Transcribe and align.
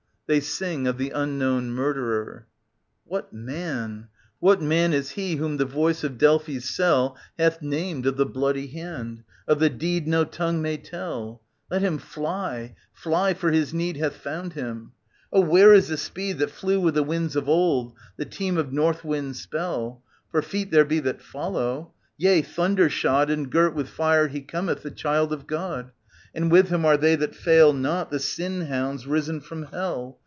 [They 0.31 0.39
sing 0.39 0.87
of 0.87 0.97
the 0.97 1.09
unknown 1.09 1.71
murder 1.71 2.25
er^ 2.25 2.43
What 3.03 3.33
man, 3.33 4.07
what 4.39 4.61
man 4.61 4.93
is 4.93 5.11
he 5.11 5.35
whom 5.35 5.57
the 5.57 5.65
voice 5.65 6.05
of 6.05 6.17
Delphi's 6.17 6.69
cell 6.69 7.17
Hath 7.37 7.61
named 7.61 8.05
of 8.05 8.15
the 8.15 8.25
bloody 8.25 8.67
hand, 8.67 9.25
of 9.45 9.59
the 9.59 9.69
deed 9.69 10.07
no 10.07 10.23
tongue 10.23 10.61
may 10.61 10.77
tell? 10.77 11.41
Let 11.69 11.81
him 11.81 11.97
fly, 11.97 12.75
fly, 12.93 13.33
for 13.33 13.51
his 13.51 13.73
need 13.73 13.97
Hath 13.97 14.15
found 14.15 14.53
him; 14.53 14.93
oh, 15.33 15.41
where 15.41 15.73
is 15.73 15.89
the 15.89 15.97
speed 15.97 16.37
That 16.39 16.51
flew 16.51 16.79
with 16.79 16.93
the 16.93 17.03
winds 17.03 17.35
of 17.35 17.49
old, 17.49 17.93
the 18.15 18.23
team 18.23 18.57
of 18.57 18.71
North 18.71 19.03
Wind's 19.03 19.41
spell? 19.41 20.01
For 20.29 20.41
feet 20.41 20.71
there 20.71 20.85
be 20.85 21.01
that 21.01 21.21
follow. 21.21 21.91
Yea, 22.15 22.41
thunder 22.41 22.87
shod 22.89 23.29
And 23.29 23.51
girt 23.51 23.75
with 23.75 23.89
fire 23.89 24.29
he 24.29 24.39
cometh, 24.39 24.81
the 24.83 24.91
Child 24.91 25.33
of 25.33 25.45
God 25.45 25.87
j 25.87 25.91
And 26.39 26.49
with 26.49 26.69
him 26.69 26.85
are 26.85 26.95
they 26.95 27.17
that 27.17 27.35
foil 27.35 27.73
not, 27.73 28.09
the 28.09 28.17
Sin 28.19 28.67
Hounds 28.67 29.05
risen 29.05 29.41
from 29.41 29.63
Hell. 29.63 30.17